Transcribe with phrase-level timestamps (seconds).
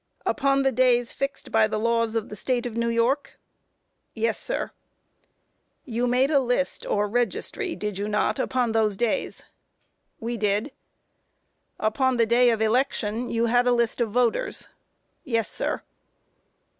[0.25, 0.31] Q.
[0.31, 3.37] Upon the days fixed by the laws of the State of New York?
[4.15, 4.19] A.
[4.21, 4.71] Yes, sir.
[5.85, 5.93] Q.
[5.93, 9.41] You made a list or registry, did you not, upon those days?
[9.41, 9.43] A.
[10.19, 10.63] We did.
[10.63, 10.71] Q.
[11.81, 14.69] Upon the day of election you had a list of voters?
[14.71, 14.75] A.
[15.29, 15.83] Yes, sir.